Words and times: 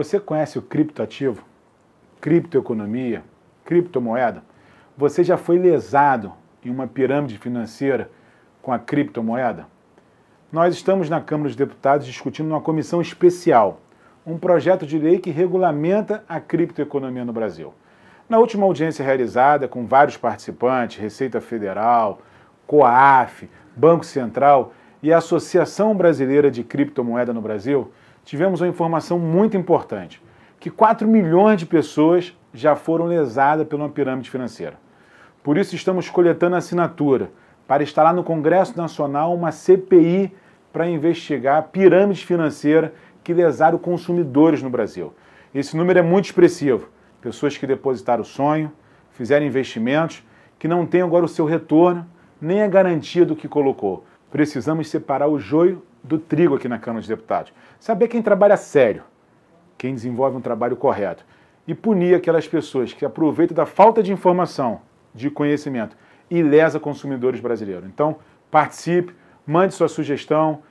Você 0.00 0.18
conhece 0.18 0.58
o 0.58 0.62
criptoativo? 0.62 1.44
Criptoeconomia? 2.22 3.22
Criptomoeda? 3.66 4.42
Você 4.96 5.22
já 5.22 5.36
foi 5.36 5.58
lesado 5.58 6.32
em 6.64 6.70
uma 6.70 6.86
pirâmide 6.86 7.36
financeira 7.36 8.10
com 8.62 8.72
a 8.72 8.78
criptomoeda? 8.78 9.66
Nós 10.50 10.74
estamos 10.74 11.10
na 11.10 11.20
Câmara 11.20 11.50
dos 11.50 11.56
Deputados 11.56 12.06
discutindo 12.06 12.48
uma 12.48 12.62
comissão 12.62 13.02
especial, 13.02 13.82
um 14.26 14.38
projeto 14.38 14.86
de 14.86 14.98
lei 14.98 15.18
que 15.18 15.30
regulamenta 15.30 16.24
a 16.26 16.40
criptoeconomia 16.40 17.26
no 17.26 17.32
Brasil. 17.34 17.74
Na 18.26 18.38
última 18.38 18.64
audiência 18.64 19.04
realizada 19.04 19.68
com 19.68 19.84
vários 19.84 20.16
participantes, 20.16 20.96
Receita 20.96 21.42
Federal, 21.42 22.22
COAF, 22.66 23.50
Banco 23.76 24.06
Central 24.06 24.72
e 25.02 25.12
a 25.12 25.18
Associação 25.18 25.94
Brasileira 25.94 26.50
de 26.50 26.64
Criptomoeda 26.64 27.34
no 27.34 27.42
Brasil, 27.42 27.92
tivemos 28.24 28.60
uma 28.60 28.68
informação 28.68 29.18
muito 29.18 29.56
importante, 29.56 30.22
que 30.58 30.70
4 30.70 31.06
milhões 31.08 31.58
de 31.58 31.66
pessoas 31.66 32.36
já 32.52 32.76
foram 32.76 33.06
lesadas 33.06 33.66
uma 33.72 33.88
pirâmide 33.88 34.30
financeira. 34.30 34.74
Por 35.42 35.56
isso 35.56 35.74
estamos 35.74 36.10
coletando 36.10 36.56
assinatura 36.56 37.30
para 37.66 37.82
instalar 37.82 38.12
no 38.12 38.22
Congresso 38.22 38.76
Nacional 38.76 39.34
uma 39.34 39.52
CPI 39.52 40.34
para 40.72 40.88
investigar 40.88 41.68
pirâmide 41.68 42.24
financeira 42.24 42.92
que 43.24 43.32
lesaram 43.32 43.78
consumidores 43.78 44.62
no 44.62 44.70
Brasil. 44.70 45.14
Esse 45.54 45.76
número 45.76 45.98
é 45.98 46.02
muito 46.02 46.26
expressivo. 46.26 46.88
Pessoas 47.20 47.56
que 47.56 47.66
depositaram 47.66 48.22
o 48.22 48.24
sonho, 48.24 48.70
fizeram 49.12 49.46
investimentos, 49.46 50.22
que 50.58 50.68
não 50.68 50.86
têm 50.86 51.02
agora 51.02 51.24
o 51.24 51.28
seu 51.28 51.44
retorno, 51.44 52.06
nem 52.40 52.62
a 52.62 52.68
garantia 52.68 53.24
do 53.24 53.36
que 53.36 53.48
colocou. 53.48 54.04
Precisamos 54.30 54.88
separar 54.88 55.28
o 55.28 55.38
joio 55.38 55.82
do 56.02 56.18
trigo 56.18 56.54
aqui 56.54 56.68
na 56.68 56.78
Câmara 56.78 57.00
dos 57.00 57.08
Deputados. 57.08 57.52
Saber 57.78 58.08
quem 58.08 58.22
trabalha 58.22 58.56
sério, 58.56 59.02
quem 59.76 59.94
desenvolve 59.94 60.36
um 60.36 60.40
trabalho 60.40 60.76
correto. 60.76 61.24
E 61.66 61.74
punir 61.74 62.14
aquelas 62.14 62.48
pessoas 62.48 62.92
que 62.92 63.04
aproveitam 63.04 63.54
da 63.54 63.66
falta 63.66 64.02
de 64.02 64.12
informação, 64.12 64.80
de 65.14 65.30
conhecimento 65.30 65.96
e 66.30 66.42
lesa 66.42 66.80
consumidores 66.80 67.40
brasileiros. 67.40 67.86
Então, 67.86 68.16
participe, 68.50 69.14
mande 69.46 69.74
sua 69.74 69.88
sugestão, 69.88 70.62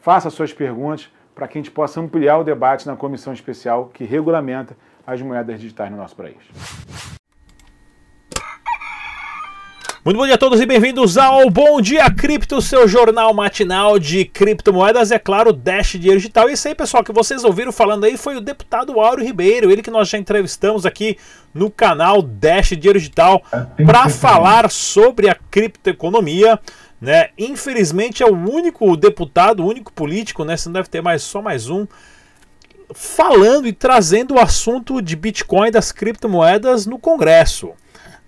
faça 0.00 0.30
suas 0.30 0.52
perguntas 0.52 1.10
para 1.34 1.46
que 1.46 1.58
a 1.58 1.60
gente 1.60 1.70
possa 1.70 2.00
ampliar 2.00 2.38
o 2.38 2.44
debate 2.44 2.86
na 2.86 2.96
comissão 2.96 3.32
especial 3.32 3.90
que 3.92 4.04
regulamenta 4.04 4.76
as 5.06 5.22
moedas 5.22 5.60
digitais 5.60 5.90
no 5.90 5.96
nosso 5.96 6.16
país. 6.16 6.87
Muito 10.04 10.16
bom 10.16 10.26
dia 10.26 10.36
a 10.36 10.38
todos 10.38 10.60
e 10.60 10.64
bem-vindos 10.64 11.18
ao 11.18 11.50
Bom 11.50 11.80
Dia 11.80 12.08
Cripto, 12.08 12.62
seu 12.62 12.86
jornal 12.86 13.34
matinal 13.34 13.98
de 13.98 14.24
criptomoedas, 14.24 15.10
é 15.10 15.18
claro, 15.18 15.52
Dash 15.52 15.92
Dinheiro 15.92 16.20
Digital. 16.20 16.48
E 16.48 16.52
isso 16.52 16.68
aí, 16.68 16.74
pessoal, 16.74 17.02
que 17.02 17.12
vocês 17.12 17.42
ouviram 17.42 17.72
falando 17.72 18.04
aí 18.04 18.16
foi 18.16 18.36
o 18.36 18.40
deputado 18.40 19.00
Áureo 19.00 19.26
Ribeiro, 19.26 19.72
ele 19.72 19.82
que 19.82 19.90
nós 19.90 20.08
já 20.08 20.16
entrevistamos 20.16 20.86
aqui 20.86 21.18
no 21.52 21.68
canal 21.68 22.22
Dash 22.22 22.68
Dinheiro 22.68 22.98
Digital 22.98 23.42
para 23.84 24.08
falar 24.08 24.70
sobre 24.70 25.28
a 25.28 25.34
criptoeconomia. 25.34 26.60
Né? 27.00 27.30
Infelizmente 27.36 28.22
é 28.22 28.26
o 28.26 28.36
único 28.36 28.96
deputado, 28.96 29.64
o 29.64 29.66
único 29.66 29.92
político, 29.92 30.44
né? 30.44 30.56
Você 30.56 30.68
não 30.68 30.74
deve 30.74 30.88
ter 30.88 31.02
mais 31.02 31.22
só 31.22 31.42
mais 31.42 31.68
um 31.68 31.86
falando 32.94 33.66
e 33.66 33.72
trazendo 33.72 34.34
o 34.34 34.40
assunto 34.40 35.02
de 35.02 35.16
Bitcoin 35.16 35.72
das 35.72 35.90
criptomoedas 35.90 36.86
no 36.86 36.98
Congresso. 37.00 37.72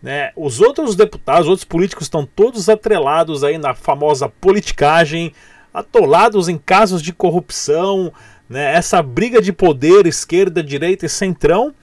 Né? 0.02 0.32
Os 0.34 0.60
outros 0.60 0.96
deputados, 0.96 1.42
os 1.42 1.48
outros 1.48 1.64
políticos 1.64 2.06
estão 2.06 2.24
todos 2.24 2.68
atrelados 2.68 3.44
aí 3.44 3.58
na 3.58 3.74
famosa 3.74 4.28
politicagem, 4.28 5.32
atolados 5.72 6.48
em 6.48 6.56
casos 6.56 7.02
de 7.02 7.12
corrupção, 7.12 8.12
né? 8.48 8.74
essa 8.74 9.02
briga 9.02 9.42
de 9.42 9.52
poder, 9.52 10.06
esquerda, 10.06 10.62
direita 10.62 11.06
e 11.06 11.08
centrão, 11.08 11.74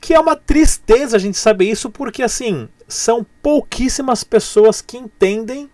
que 0.00 0.12
é 0.12 0.20
uma 0.20 0.36
tristeza 0.36 1.16
a 1.16 1.20
gente 1.20 1.38
saber 1.38 1.64
isso, 1.64 1.90
porque 1.90 2.22
assim, 2.22 2.68
são 2.86 3.24
pouquíssimas 3.42 4.22
pessoas 4.22 4.82
que 4.82 4.98
entendem 4.98 5.70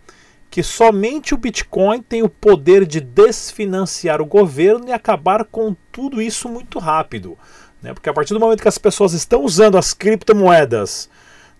que 0.48 0.62
somente 0.62 1.34
o 1.34 1.38
Bitcoin 1.38 2.02
tem 2.02 2.22
o 2.22 2.28
poder 2.28 2.84
de 2.86 3.00
desfinanciar 3.00 4.20
o 4.20 4.26
governo 4.26 4.88
e 4.88 4.92
acabar 4.92 5.44
com 5.44 5.74
tudo 5.90 6.20
isso 6.20 6.46
muito 6.46 6.78
rápido. 6.78 7.38
Né? 7.80 7.94
Porque 7.94 8.08
a 8.08 8.12
partir 8.12 8.34
do 8.34 8.40
momento 8.40 8.60
que 8.60 8.68
as 8.68 8.76
pessoas 8.76 9.14
estão 9.14 9.42
usando 9.42 9.78
as 9.78 9.94
criptomoedas 9.94 11.08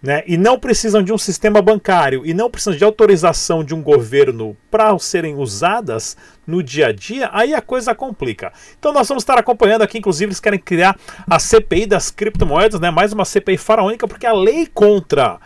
né, 0.03 0.25
e 0.27 0.37
não 0.37 0.59
precisam 0.59 1.03
de 1.03 1.13
um 1.13 1.19
sistema 1.19 1.63
bancário 1.63 2.27
e 2.27 2.35
não 2.35 2.51
precisam 2.51 2.77
de 2.77 2.83
autorização 2.83 3.63
de 3.63 3.75
um 3.75 3.81
governo 3.81 4.57
para 4.71 4.99
serem 4.99 5.37
usadas 5.37 6.17
no 6.45 6.63
dia 6.63 6.89
a 6.89 6.93
dia, 6.93 7.31
aí 7.33 7.55
a 7.55 7.63
coisa 7.63 7.95
complica. 7.95 8.53
Então 8.79 8.93
nós 8.93 9.07
vamos 9.07 9.23
estar 9.23 9.39
acompanhando 9.39 9.83
aqui, 9.83 9.99
inclusive 9.99 10.31
eles 10.31 10.41
querem 10.41 10.59
criar 10.59 10.99
a 11.31 11.39
CPI 11.39 11.87
das 11.87 12.11
criptomoedas, 12.11 12.81
né, 12.81 12.91
mais 12.91 13.13
uma 13.13 13.25
CPI 13.25 13.57
faraônica, 13.57 14.09
porque 14.09 14.27
a 14.27 14.33
lei 14.33 14.67
contra 14.67 15.39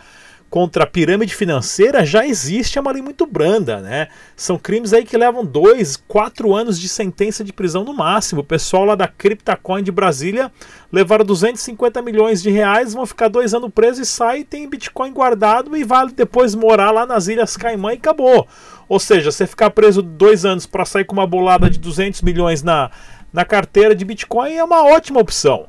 contra 0.49 0.85
a 0.85 0.87
pirâmide 0.87 1.35
financeira 1.35 2.05
já 2.05 2.25
existe, 2.25 2.77
é 2.77 2.81
uma 2.81 2.91
lei 2.91 3.01
muito 3.01 3.25
branda, 3.25 3.81
né? 3.81 4.07
São 4.35 4.57
crimes 4.57 4.93
aí 4.93 5.03
que 5.03 5.17
levam 5.17 5.45
dois, 5.45 5.97
quatro 5.97 6.55
anos 6.55 6.79
de 6.79 6.87
sentença 6.87 7.43
de 7.43 7.51
prisão 7.51 7.83
no 7.83 7.93
máximo. 7.93 8.41
O 8.41 8.45
pessoal 8.45 8.85
lá 8.85 8.95
da 8.95 9.07
CryptoCoin 9.07 9.83
de 9.83 9.91
Brasília 9.91 10.51
levaram 10.91 11.25
250 11.25 12.01
milhões 12.01 12.41
de 12.41 12.49
reais, 12.49 12.93
vão 12.93 13.05
ficar 13.05 13.27
dois 13.27 13.53
anos 13.53 13.71
presos 13.73 14.07
e 14.07 14.09
sai, 14.09 14.43
tem 14.43 14.69
Bitcoin 14.69 15.11
guardado 15.11 15.75
e 15.75 15.83
vai 15.83 16.07
depois 16.07 16.55
morar 16.55 16.91
lá 16.91 17.05
nas 17.05 17.27
Ilhas 17.27 17.57
Caimã 17.57 17.91
e 17.91 17.97
acabou. 17.97 18.47
Ou 18.87 18.99
seja, 18.99 19.31
você 19.31 19.45
ficar 19.45 19.69
preso 19.71 20.01
dois 20.01 20.45
anos 20.45 20.65
para 20.65 20.85
sair 20.85 21.03
com 21.03 21.13
uma 21.13 21.27
bolada 21.27 21.69
de 21.69 21.77
200 21.77 22.21
milhões 22.21 22.63
na, 22.63 22.89
na 23.33 23.43
carteira 23.43 23.93
de 23.93 24.05
Bitcoin 24.05 24.53
é 24.53 24.63
uma 24.63 24.85
ótima 24.85 25.19
opção. 25.19 25.67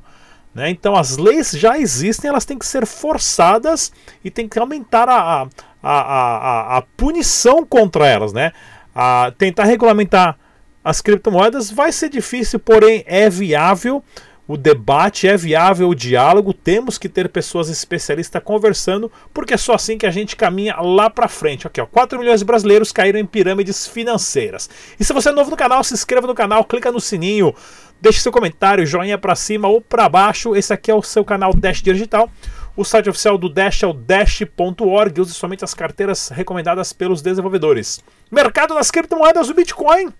Né? 0.58 0.70
Então 0.70 0.96
as 0.96 1.16
leis 1.16 1.52
já 1.52 1.78
existem, 1.78 2.28
elas 2.28 2.44
têm 2.44 2.58
que 2.58 2.66
ser 2.66 2.84
forçadas 2.84 3.92
e 4.24 4.30
tem 4.30 4.48
que 4.48 4.58
aumentar 4.58 5.08
a, 5.08 5.42
a, 5.42 5.48
a, 5.82 6.78
a, 6.78 6.82
punição 6.96 7.64
contra 7.64 8.08
elas. 8.08 8.32
Né? 8.32 8.50
A, 8.92 9.32
tentar 9.38 9.64
regulamentar 9.64 10.36
as 10.82 11.00
criptomoedas 11.00 11.70
vai 11.70 11.92
ser 11.92 12.08
difícil, 12.08 12.58
porém 12.58 13.04
é 13.06 13.30
viável. 13.30 14.02
O 14.48 14.56
debate 14.56 15.28
é 15.28 15.36
viável, 15.36 15.90
o 15.90 15.94
diálogo, 15.94 16.54
temos 16.54 16.96
que 16.96 17.08
ter 17.08 17.28
pessoas 17.28 17.68
especialistas 17.68 18.42
conversando, 18.42 19.12
porque 19.32 19.52
é 19.52 19.58
só 19.58 19.74
assim 19.74 19.98
que 19.98 20.06
a 20.06 20.10
gente 20.10 20.34
caminha 20.34 20.74
lá 20.80 21.10
para 21.10 21.28
frente. 21.28 21.66
Aqui, 21.66 21.82
ó, 21.82 21.86
4 21.86 22.18
milhões 22.18 22.40
de 22.40 22.46
brasileiros 22.46 22.90
caíram 22.90 23.20
em 23.20 23.26
pirâmides 23.26 23.86
financeiras. 23.86 24.70
E 24.98 25.04
se 25.04 25.12
você 25.12 25.28
é 25.28 25.32
novo 25.32 25.50
no 25.50 25.56
canal, 25.56 25.84
se 25.84 25.92
inscreva 25.92 26.26
no 26.26 26.34
canal, 26.34 26.64
clica 26.64 26.90
no 26.90 26.98
sininho, 26.98 27.54
Deixe 28.00 28.20
seu 28.20 28.30
comentário, 28.30 28.86
joinha 28.86 29.18
para 29.18 29.34
cima 29.34 29.66
ou 29.66 29.80
para 29.80 30.08
baixo. 30.08 30.54
Esse 30.54 30.72
aqui 30.72 30.90
é 30.90 30.94
o 30.94 31.02
seu 31.02 31.24
canal 31.24 31.52
Dash 31.52 31.82
Digital. 31.82 32.30
O 32.76 32.84
site 32.84 33.10
oficial 33.10 33.36
do 33.36 33.48
Dash 33.48 33.82
é 33.82 33.88
o 33.88 33.92
dash.org. 33.92 35.20
Use 35.20 35.34
somente 35.34 35.64
as 35.64 35.74
carteiras 35.74 36.28
recomendadas 36.28 36.92
pelos 36.92 37.20
desenvolvedores. 37.20 37.98
Mercado 38.30 38.72
das 38.74 38.88
criptomoedas, 38.88 39.48
o 39.48 39.54
Bitcoin. 39.54 40.12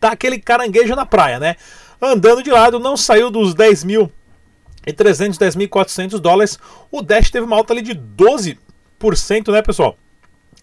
Tá 0.00 0.10
aquele 0.10 0.40
caranguejo 0.40 0.96
na 0.96 1.06
praia, 1.06 1.38
né? 1.38 1.54
Andando 2.02 2.42
de 2.42 2.50
lado, 2.50 2.80
não 2.80 2.96
saiu 2.96 3.30
dos 3.30 3.54
10 3.54 3.84
mil 3.84 4.10
e 4.84 4.92
300, 4.92 5.38
10.400 5.38 6.18
dólares. 6.18 6.58
O 6.90 7.00
Dash 7.00 7.30
teve 7.30 7.46
uma 7.46 7.54
alta 7.54 7.72
ali 7.72 7.82
de 7.82 7.94
12%, 7.94 8.56
né, 9.52 9.62
pessoal? 9.62 9.96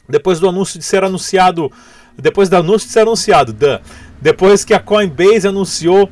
Depois 0.10 0.40
do 0.42 0.50
anúncio 0.50 0.78
de 0.78 0.84
ser 0.84 1.02
anunciado, 1.02 1.72
depois 2.18 2.50
do 2.50 2.58
anúncio 2.58 2.88
de 2.90 2.94
ser 2.94 3.02
anunciado, 3.02 3.54
da 3.54 3.82
depois 4.22 4.66
que 4.66 4.74
a 4.74 4.80
Coinbase 4.80 5.48
anunciou 5.48 6.10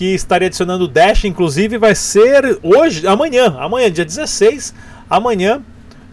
que 0.00 0.14
estaria 0.14 0.46
adicionando 0.46 0.84
o 0.84 0.88
Dash, 0.88 1.26
inclusive 1.26 1.76
vai 1.76 1.94
ser 1.94 2.58
hoje, 2.62 3.06
amanhã, 3.06 3.54
amanhã, 3.58 3.92
dia 3.92 4.02
16, 4.02 4.72
amanhã. 5.10 5.60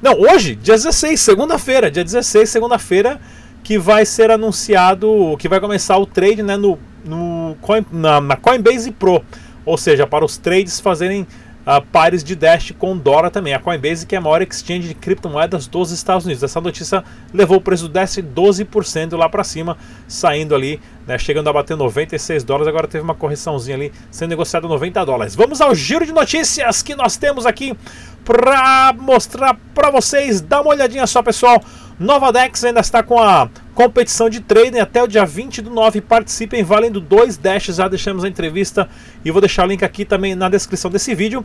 Não, 0.01 0.11
hoje, 0.19 0.55
dia 0.55 0.73
16, 0.73 1.17
segunda-feira, 1.17 1.89
dia 1.89 2.03
16, 2.03 2.49
segunda-feira, 2.49 3.17
que 3.63 3.79
vai 3.79 4.05
ser 4.05 4.29
anunciado, 4.29 5.37
que 5.39 5.47
vai 5.47 5.61
começar 5.61 5.97
o 5.97 6.05
trade 6.05 6.43
né, 6.43 6.57
no, 6.57 6.77
no 7.05 7.55
Coin, 7.61 7.85
na, 7.89 8.19
na 8.19 8.35
Coinbase 8.35 8.91
Pro. 8.91 9.23
Ou 9.65 9.77
seja, 9.77 10.05
para 10.05 10.25
os 10.25 10.35
trades 10.35 10.81
fazerem 10.81 11.25
uh, 11.67 11.85
pares 11.91 12.23
de 12.23 12.33
Dash 12.33 12.71
com 12.79 12.97
Dora 12.97 13.29
também. 13.29 13.53
A 13.53 13.59
Coinbase, 13.59 14.05
que 14.05 14.15
é 14.15 14.17
a 14.17 14.21
maior 14.21 14.41
exchange 14.41 14.87
de 14.87 14.93
criptomoedas 14.93 15.67
dos 15.67 15.91
Estados 15.91 16.25
Unidos. 16.25 16.41
Essa 16.41 16.61
notícia 16.61 17.03
levou 17.33 17.57
o 17.57 17.61
preço 17.61 17.83
do 17.83 17.89
Dash 17.89 18.15
12% 18.17 19.17
lá 19.17 19.27
para 19.27 19.43
cima, 19.43 19.77
saindo 20.07 20.55
ali, 20.55 20.79
né, 21.05 21.17
chegando 21.17 21.49
a 21.49 21.53
bater 21.53 21.75
96 21.75 22.43
dólares. 22.45 22.67
Agora 22.67 22.87
teve 22.87 23.03
uma 23.03 23.15
correçãozinha 23.15 23.75
ali, 23.75 23.91
sendo 24.09 24.29
negociado 24.29 24.65
a 24.65 24.69
90 24.69 25.05
dólares. 25.05 25.35
Vamos 25.35 25.59
ao 25.59 25.75
giro 25.75 26.05
de 26.05 26.13
notícias 26.13 26.81
que 26.81 26.95
nós 26.95 27.17
temos 27.17 27.45
aqui 27.45 27.75
para 28.23 28.93
mostrar 28.97 29.57
para 29.73 29.91
vocês. 29.91 30.39
Dá 30.41 30.61
uma 30.61 30.71
olhadinha 30.71 31.05
só, 31.05 31.21
pessoal. 31.21 31.61
Nova 31.99 32.31
Dex 32.31 32.63
ainda 32.63 32.79
está 32.79 33.01
com 33.01 33.17
a 33.17 33.49
competição 33.73 34.29
de 34.29 34.39
trading 34.39 34.79
até 34.79 35.01
o 35.01 35.07
dia 35.07 35.25
20 35.25 35.63
do 35.63 35.71
9. 35.71 35.99
Participem 36.01 36.63
valendo 36.63 37.01
dois 37.01 37.37
dashes. 37.37 37.77
Já 37.77 37.87
deixamos 37.87 38.23
a 38.23 38.27
entrevista 38.27 38.87
e 39.25 39.31
vou 39.31 39.41
deixar 39.41 39.63
o 39.63 39.67
link 39.67 39.83
aqui 39.83 40.05
também 40.05 40.35
na 40.35 40.47
descrição 40.47 40.91
desse 40.91 41.15
vídeo. 41.15 41.43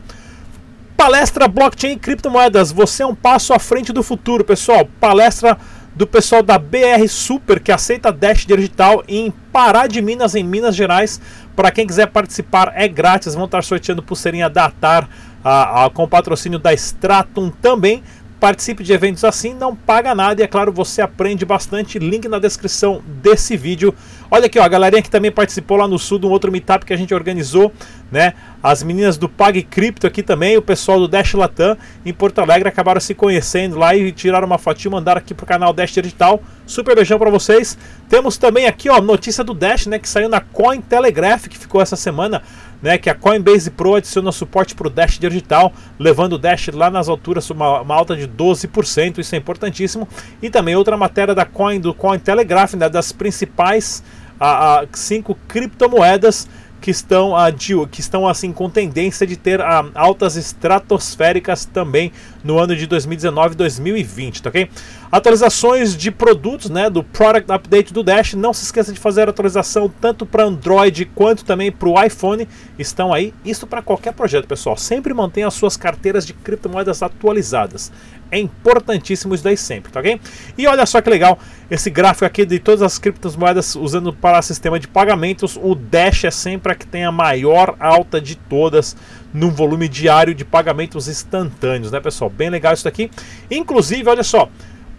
Palestra 0.95 1.47
Blockchain 1.47 1.93
e 1.93 1.97
Criptomoedas. 1.97 2.71
Você 2.71 3.01
é 3.01 3.05
um 3.05 3.15
passo 3.15 3.51
à 3.51 3.57
frente 3.57 3.91
do 3.91 4.03
futuro, 4.03 4.43
pessoal. 4.43 4.87
Palestra 4.99 5.57
do 5.95 6.05
pessoal 6.05 6.43
da 6.43 6.59
BR 6.59 7.07
Super, 7.07 7.59
que 7.59 7.71
aceita 7.71 8.11
Dash 8.11 8.45
digital 8.45 9.03
em 9.07 9.31
Pará 9.51 9.87
de 9.87 10.01
Minas, 10.03 10.35
em 10.35 10.43
Minas 10.43 10.75
Gerais. 10.75 11.19
Para 11.55 11.71
quem 11.71 11.87
quiser 11.87 12.07
participar, 12.07 12.71
é 12.75 12.87
grátis. 12.87 13.33
Vão 13.33 13.45
estar 13.45 13.63
sorteando 13.63 14.03
pulseirinha 14.03 14.49
da 14.51 14.69
TAR 14.69 15.09
a, 15.43 15.85
a, 15.85 15.89
com 15.89 16.07
patrocínio 16.07 16.57
da 16.57 16.73
Stratum 16.73 17.49
também. 17.49 18.03
Participe 18.43 18.83
de 18.83 18.91
eventos 18.91 19.23
assim, 19.23 19.53
não 19.53 19.73
paga 19.73 20.13
nada 20.13 20.41
e 20.41 20.43
é 20.43 20.47
claro, 20.47 20.69
você 20.69 21.01
aprende 21.01 21.45
bastante. 21.45 21.97
Link 21.97 22.27
na 22.27 22.39
descrição 22.39 23.01
desse 23.21 23.55
vídeo. 23.55 23.95
Olha 24.29 24.47
aqui, 24.47 24.59
ó, 24.59 24.63
a 24.63 24.67
galerinha 24.67 25.01
que 25.01 25.09
também 25.09 25.31
participou 25.31 25.77
lá 25.77 25.87
no 25.87 25.97
sul 25.97 26.19
de 26.19 26.25
um 26.25 26.29
outro 26.29 26.51
meetup 26.51 26.85
que 26.85 26.91
a 26.91 26.97
gente 26.97 27.13
organizou, 27.13 27.71
né? 28.11 28.33
As 28.61 28.83
meninas 28.83 29.15
do 29.15 29.29
Pag 29.29 29.63
Cripto 29.63 30.05
aqui 30.05 30.21
também, 30.21 30.57
o 30.57 30.61
pessoal 30.61 30.99
do 30.99 31.07
Dash 31.07 31.33
Latam 31.33 31.77
em 32.05 32.11
Porto 32.11 32.39
Alegre 32.39 32.67
acabaram 32.67 32.99
se 32.99 33.13
conhecendo 33.13 33.77
lá 33.77 33.95
e 33.95 34.11
tiraram 34.11 34.45
uma 34.45 34.57
fotinha, 34.57 34.91
mandaram 34.91 35.19
aqui 35.19 35.33
pro 35.33 35.45
canal 35.45 35.71
Dash 35.71 35.91
Digital. 35.91 36.43
Super 36.65 36.95
beijão 36.95 37.17
para 37.17 37.29
vocês. 37.29 37.77
Temos 38.09 38.37
também 38.37 38.65
aqui, 38.65 38.89
ó, 38.89 38.99
notícia 38.99 39.43
do 39.43 39.53
Dash, 39.53 39.85
né, 39.85 39.99
que 39.99 40.09
saiu 40.09 40.27
na 40.27 40.41
Coin 40.41 40.81
Telegraph, 40.81 41.47
que 41.47 41.57
ficou 41.57 41.81
essa 41.81 41.95
semana 41.95 42.41
né, 42.83 42.97
que 42.97 43.09
a 43.09 43.15
Coinbase 43.15 43.71
Pro 43.71 43.95
adiciona 43.95 44.29
suporte 44.33 44.75
para 44.75 44.87
o 44.87 44.89
Dash 44.89 45.17
digital, 45.17 45.71
levando 45.97 46.33
o 46.33 46.37
Dash 46.37 46.67
lá 46.73 46.91
nas 46.91 47.07
alturas, 47.07 47.49
uma, 47.49 47.79
uma, 47.79 47.95
alta 47.95 48.13
de 48.13 48.27
12%, 48.27 49.19
isso 49.19 49.33
é 49.33 49.37
importantíssimo. 49.37 50.05
E 50.41 50.49
também 50.49 50.75
outra 50.75 50.97
matéria 50.97 51.33
da 51.33 51.45
Coin, 51.45 51.79
do 51.79 51.93
Cointelegraph, 51.93 52.73
né, 52.73 52.89
das 52.89 53.13
principais 53.13 54.03
a, 54.37 54.81
a, 54.81 54.85
cinco 54.91 55.37
criptomoedas 55.47 56.49
que 56.81 56.91
estão, 56.91 57.33
a, 57.33 57.49
que 57.49 58.01
estão 58.01 58.27
assim 58.27 58.51
com 58.51 58.69
tendência 58.69 59.25
de 59.25 59.37
ter 59.37 59.61
a, 59.61 59.85
altas 59.95 60.35
estratosféricas 60.35 61.63
também 61.63 62.11
no 62.43 62.59
ano 62.59 62.75
de 62.75 62.85
2019 62.85 63.53
e 63.53 63.57
2020, 63.57 64.41
tá 64.41 64.49
ok? 64.49 64.69
Atualizações 65.11 65.95
de 65.95 66.11
produtos, 66.11 66.69
né, 66.69 66.89
do 66.89 67.03
Product 67.03 67.51
Update 67.51 67.93
do 67.93 68.03
Dash. 68.03 68.33
Não 68.33 68.53
se 68.53 68.63
esqueça 68.63 68.91
de 68.91 68.99
fazer 68.99 69.29
atualização 69.29 69.87
tanto 70.01 70.25
para 70.25 70.43
Android 70.43 71.05
quanto 71.13 71.45
também 71.45 71.71
para 71.71 71.87
o 71.87 72.03
iPhone. 72.03 72.47
Estão 72.77 73.13
aí. 73.13 73.33
Isso 73.45 73.65
para 73.65 73.81
qualquer 73.81 74.13
projeto, 74.13 74.47
pessoal. 74.47 74.75
Sempre 74.75 75.13
mantenha 75.13 75.47
as 75.47 75.53
suas 75.53 75.77
carteiras 75.77 76.25
de 76.25 76.33
criptomoedas 76.33 77.01
atualizadas. 77.01 77.91
É 78.31 78.39
importantíssimo 78.39 79.35
isso 79.35 79.43
daí 79.43 79.55
sempre, 79.55 79.91
tá 79.91 79.99
ok? 79.99 80.19
E 80.57 80.65
olha 80.65 80.87
só 80.87 80.99
que 80.99 81.09
legal, 81.09 81.37
esse 81.69 81.91
gráfico 81.91 82.25
aqui 82.25 82.43
de 82.43 82.57
todas 82.57 82.81
as 82.81 82.97
criptomoedas 82.97 83.75
usando 83.75 84.11
para 84.11 84.41
sistema 84.41 84.79
de 84.79 84.87
pagamentos, 84.87 85.55
o 85.61 85.75
Dash 85.75 86.23
é 86.23 86.31
sempre 86.31 86.71
a 86.71 86.75
que 86.75 86.87
tem 86.87 87.05
a 87.05 87.11
maior 87.11 87.75
alta 87.79 88.19
de 88.19 88.35
todas 88.35 88.97
no 89.33 89.49
volume 89.49 89.87
diário 89.89 90.35
de 90.35 90.45
pagamentos 90.45 91.07
instantâneos, 91.07 91.91
né, 91.91 91.99
pessoal? 91.99 92.29
Bem 92.29 92.49
legal 92.49 92.73
isso 92.73 92.83
daqui. 92.83 93.09
Inclusive, 93.49 94.07
olha 94.09 94.23
só, 94.23 94.49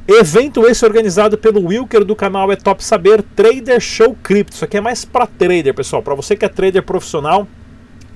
Evento 0.06 0.66
esse 0.66 0.84
organizado 0.84 1.38
pelo 1.38 1.64
Wilker 1.64 2.04
do 2.04 2.14
canal 2.14 2.52
É 2.52 2.56
Top 2.56 2.84
Saber 2.84 3.22
Trader 3.22 3.80
Show 3.80 4.14
Crypto. 4.22 4.52
Isso 4.52 4.62
aqui 4.62 4.76
é 4.76 4.80
mais 4.80 5.02
para 5.02 5.26
trader, 5.26 5.72
pessoal. 5.72 6.02
Para 6.02 6.14
você 6.14 6.36
que 6.36 6.44
é 6.44 6.48
trader 6.48 6.82
profissional, 6.82 7.48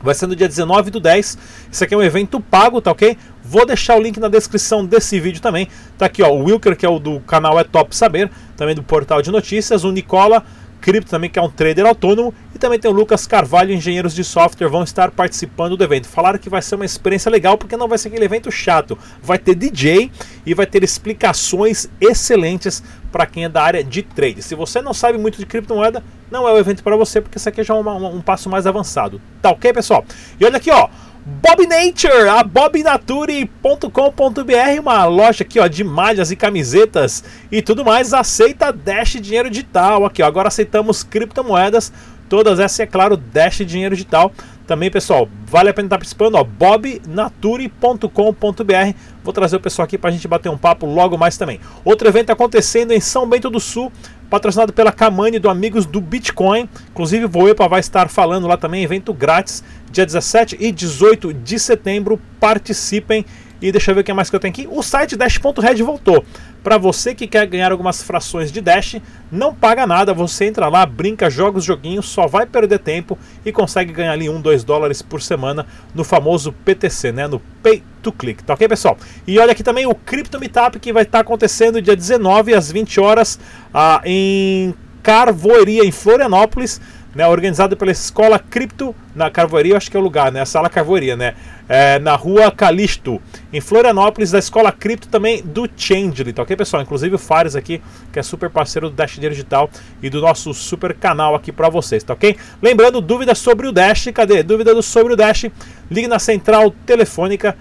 vai 0.02 0.14
ser 0.14 0.26
no 0.26 0.36
dia 0.36 0.46
19 0.46 0.90
do 0.90 1.00
10. 1.00 1.38
Isso 1.72 1.82
aqui 1.82 1.94
é 1.94 1.96
um 1.96 2.02
evento 2.02 2.42
pago, 2.42 2.82
tá 2.82 2.90
ok? 2.90 3.16
Vou 3.42 3.64
deixar 3.64 3.96
o 3.96 4.02
link 4.02 4.20
na 4.20 4.28
descrição 4.28 4.84
desse 4.84 5.18
vídeo 5.18 5.40
também. 5.40 5.66
Tá 5.96 6.04
aqui, 6.04 6.22
ó, 6.22 6.28
o 6.28 6.44
Wilker, 6.44 6.76
que 6.76 6.84
é 6.84 6.88
o 6.90 6.98
do 6.98 7.20
canal 7.20 7.58
É 7.58 7.64
Top 7.64 7.96
Saber, 7.96 8.30
também 8.54 8.74
do 8.74 8.82
portal 8.82 9.22
de 9.22 9.30
notícias, 9.30 9.82
o 9.82 9.90
Nicola 9.90 10.44
Cripto 10.82 11.10
também, 11.10 11.30
que 11.30 11.38
é 11.38 11.42
um 11.42 11.50
trader 11.50 11.86
autônomo, 11.86 12.32
e 12.58 12.60
também 12.60 12.78
tem 12.78 12.90
o 12.90 12.94
Lucas 12.94 13.24
Carvalho, 13.24 13.72
engenheiros 13.72 14.12
de 14.12 14.24
software, 14.24 14.68
vão 14.68 14.82
estar 14.82 15.12
participando 15.12 15.76
do 15.76 15.84
evento. 15.84 16.08
Falaram 16.08 16.38
que 16.38 16.50
vai 16.50 16.60
ser 16.60 16.74
uma 16.74 16.84
experiência 16.84 17.30
legal, 17.30 17.56
porque 17.56 17.76
não 17.76 17.86
vai 17.86 17.96
ser 17.96 18.08
aquele 18.08 18.24
evento 18.24 18.50
chato. 18.50 18.98
Vai 19.22 19.38
ter 19.38 19.54
DJ 19.54 20.10
e 20.44 20.54
vai 20.54 20.66
ter 20.66 20.82
explicações 20.82 21.88
excelentes 22.00 22.82
para 23.12 23.26
quem 23.26 23.44
é 23.44 23.48
da 23.48 23.62
área 23.62 23.84
de 23.84 24.02
trade. 24.02 24.42
Se 24.42 24.56
você 24.56 24.82
não 24.82 24.92
sabe 24.92 25.16
muito 25.16 25.38
de 25.38 25.46
criptomoeda, 25.46 26.02
não 26.30 26.48
é 26.48 26.52
o 26.52 26.58
evento 26.58 26.82
para 26.82 26.96
você, 26.96 27.20
porque 27.20 27.38
isso 27.38 27.48
aqui 27.48 27.62
já 27.62 27.74
é 27.74 27.76
um, 27.76 28.16
um 28.16 28.20
passo 28.20 28.50
mais 28.50 28.66
avançado. 28.66 29.20
Tá 29.40 29.50
ok, 29.50 29.72
pessoal? 29.72 30.04
E 30.40 30.44
olha 30.44 30.56
aqui, 30.56 30.70
ó. 30.70 30.88
Bob 31.30 31.66
Nature, 31.66 32.30
a 32.30 32.42
bobnature.com.br, 32.42 34.80
uma 34.80 35.04
loja 35.04 35.44
aqui 35.44 35.60
ó 35.60 35.66
de 35.66 35.84
malhas 35.84 36.30
e 36.30 36.36
camisetas 36.36 37.22
e 37.52 37.60
tudo 37.60 37.84
mais, 37.84 38.14
aceita 38.14 38.72
Dash 38.72 39.18
dinheiro 39.20 39.50
digital 39.50 40.06
aqui, 40.06 40.22
ó. 40.22 40.26
Agora 40.26 40.48
aceitamos 40.48 41.02
criptomoedas, 41.02 41.92
todas 42.28 42.60
essas 42.60 42.80
é 42.80 42.86
claro, 42.86 43.16
Dash 43.16 43.58
dinheiro 43.58 43.94
digital. 43.94 44.32
Também, 44.66 44.90
pessoal, 44.90 45.28
vale 45.46 45.70
a 45.70 45.74
pena 45.74 45.86
estar 45.86 45.96
participando, 45.96 46.34
ó, 46.34 46.44
bobnature.com.br. 46.44 48.94
Vou 49.24 49.32
trazer 49.32 49.56
o 49.56 49.60
pessoal 49.60 49.84
aqui 49.84 49.96
para 49.96 50.10
a 50.10 50.12
gente 50.12 50.28
bater 50.28 50.50
um 50.50 50.58
papo 50.58 50.84
logo 50.84 51.16
mais 51.16 51.38
também. 51.38 51.58
Outro 51.82 52.06
evento 52.06 52.30
acontecendo 52.30 52.92
em 52.92 53.00
São 53.00 53.26
Bento 53.26 53.48
do 53.48 53.58
Sul, 53.58 53.90
patrocinado 54.28 54.74
pela 54.74 54.92
Kamani 54.92 55.38
do 55.38 55.48
Amigos 55.48 55.86
do 55.86 56.02
Bitcoin. 56.02 56.68
Inclusive, 56.90 57.24
Voepa 57.24 57.66
vai 57.66 57.80
estar 57.80 58.10
falando 58.10 58.46
lá 58.46 58.58
também, 58.58 58.84
evento 58.84 59.14
grátis, 59.14 59.64
dia 59.90 60.04
17 60.04 60.58
e 60.60 60.70
18 60.70 61.32
de 61.32 61.58
setembro. 61.58 62.20
Participem 62.38 63.24
e 63.60 63.72
deixa 63.72 63.90
eu 63.90 63.94
ver 63.94 64.02
o 64.02 64.04
que 64.04 64.12
mais 64.12 64.30
que 64.30 64.36
eu 64.36 64.40
tenho 64.40 64.52
aqui. 64.52 64.68
O 64.70 64.82
site 64.82 65.16
Dash.red 65.16 65.82
voltou. 65.82 66.24
Para 66.62 66.76
você 66.76 67.14
que 67.14 67.26
quer 67.26 67.46
ganhar 67.46 67.72
algumas 67.72 68.02
frações 68.02 68.52
de 68.52 68.60
Dash, 68.60 68.96
não 69.30 69.54
paga 69.54 69.86
nada. 69.86 70.12
Você 70.12 70.44
entra 70.44 70.68
lá, 70.68 70.84
brinca, 70.84 71.30
joga 71.30 71.58
os 71.58 71.64
joguinhos, 71.64 72.06
só 72.06 72.26
vai 72.26 72.46
perder 72.46 72.78
tempo 72.78 73.18
e 73.44 73.52
consegue 73.52 73.92
ganhar 73.92 74.12
ali 74.12 74.28
1, 74.28 74.40
2 74.40 74.64
dólares 74.64 75.00
por 75.00 75.22
semana 75.22 75.66
no 75.94 76.04
famoso 76.04 76.52
PTC, 76.52 77.12
né? 77.12 77.26
No 77.26 77.40
Pay 77.62 77.82
to 78.02 78.12
Click. 78.12 78.42
Tá 78.42 78.54
ok, 78.54 78.68
pessoal? 78.68 78.98
E 79.26 79.38
olha 79.38 79.52
aqui 79.52 79.62
também 79.62 79.86
o 79.86 79.94
Crypto 79.94 80.38
Meetup 80.38 80.78
que 80.78 80.92
vai 80.92 81.04
estar 81.04 81.20
acontecendo 81.20 81.80
dia 81.80 81.96
19 81.96 82.54
às 82.54 82.70
20 82.70 83.00
horas 83.00 83.38
ah, 83.72 84.02
em 84.04 84.74
Carvoeria, 85.02 85.84
em 85.84 85.92
Florianópolis 85.92 86.80
né, 87.18 87.26
organizado 87.26 87.76
pela 87.76 87.90
Escola 87.90 88.38
Cripto, 88.38 88.94
na 89.12 89.28
Carvoaria, 89.28 89.76
acho 89.76 89.90
que 89.90 89.96
é 89.96 90.00
o 90.00 90.02
lugar, 90.02 90.30
né, 90.30 90.40
a 90.40 90.46
Sala 90.46 90.70
Carvoaria, 90.70 91.16
né, 91.16 91.34
é, 91.68 91.98
na 91.98 92.14
rua 92.14 92.48
Calisto, 92.52 93.20
em 93.52 93.60
Florianópolis, 93.60 94.30
da 94.30 94.38
Escola 94.38 94.70
Cripto 94.70 95.08
também 95.08 95.42
do 95.42 95.68
Changely, 95.76 96.32
tá 96.32 96.42
ok, 96.42 96.54
pessoal? 96.54 96.80
Inclusive 96.80 97.16
o 97.16 97.18
Fares 97.18 97.56
aqui, 97.56 97.82
que 98.12 98.20
é 98.20 98.22
super 98.22 98.48
parceiro 98.48 98.88
do 98.88 98.94
Dash 98.94 99.18
Digital 99.18 99.68
e 100.00 100.08
do 100.08 100.20
nosso 100.20 100.54
super 100.54 100.94
canal 100.94 101.34
aqui 101.34 101.50
para 101.50 101.68
vocês, 101.68 102.04
tá 102.04 102.12
ok? 102.12 102.36
Lembrando, 102.62 103.00
dúvidas 103.00 103.38
sobre 103.38 103.66
o 103.66 103.72
Dash, 103.72 104.10
cadê? 104.14 104.44
Dúvida 104.44 104.80
sobre 104.80 105.12
o 105.12 105.16
Dash, 105.16 105.46
ligue 105.90 106.06
na 106.06 106.20
central 106.20 106.72
telefônica 106.86 107.56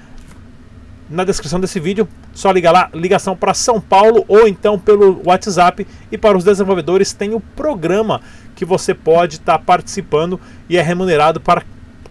na 1.09 1.23
descrição 1.23 1.59
desse 1.59 1.79
vídeo. 1.79 2.07
Só 2.33 2.51
liga 2.51 2.71
lá, 2.71 2.89
ligação 2.93 3.35
para 3.35 3.53
São 3.53 3.79
Paulo 3.79 4.23
ou 4.27 4.47
então 4.47 4.77
pelo 4.77 5.21
WhatsApp. 5.25 5.87
E 6.11 6.17
para 6.17 6.37
os 6.37 6.43
desenvolvedores 6.43 7.13
tem 7.13 7.33
o 7.33 7.39
programa 7.39 8.21
que 8.57 8.65
você 8.65 8.91
pode 8.91 9.35
estar 9.35 9.59
tá 9.59 9.63
participando 9.63 10.41
e 10.67 10.77
é 10.77 10.81
remunerado 10.81 11.39
para 11.39 11.61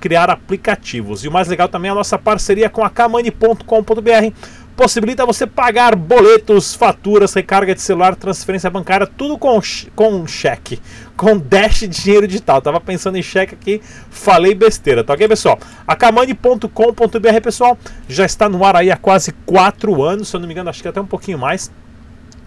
criar 0.00 0.30
aplicativos. 0.30 1.24
E 1.24 1.28
o 1.28 1.32
mais 1.32 1.48
legal 1.48 1.68
também 1.68 1.88
é 1.88 1.92
a 1.92 1.94
nossa 1.94 2.16
parceria 2.16 2.70
com 2.70 2.84
a 2.84 2.88
kamani.com.br 2.88 4.32
possibilita 4.76 5.24
você 5.24 5.46
pagar 5.46 5.96
boletos, 5.96 6.74
faturas, 6.74 7.32
recarga 7.32 7.74
de 7.74 7.80
celular, 7.80 8.14
transferência 8.14 8.68
bancária, 8.68 9.06
tudo 9.06 9.38
com, 9.38 9.58
com 9.96 10.26
cheque, 10.26 10.78
com 11.16 11.38
Dash 11.38 11.88
dinheiro 11.88 12.28
digital. 12.28 12.60
Tava 12.60 12.78
pensando 12.78 13.16
em 13.16 13.22
cheque 13.22 13.54
aqui, 13.54 13.80
falei 14.10 14.54
besteira, 14.54 15.02
tá 15.02 15.14
ok, 15.14 15.26
pessoal? 15.26 15.58
Kamani.com.br, 15.98 17.40
pessoal, 17.42 17.78
já 18.06 18.26
está 18.26 18.48
no 18.48 18.64
ar 18.64 18.76
aí 18.76 18.90
há 18.90 18.96
quase 18.96 19.32
4 19.46 20.04
anos, 20.04 20.28
se 20.28 20.36
eu 20.36 20.40
não 20.40 20.46
me 20.46 20.52
engano, 20.52 20.70
acho 20.70 20.82
que 20.82 20.88
até 20.88 21.00
um 21.00 21.06
pouquinho 21.06 21.38
mais. 21.38 21.72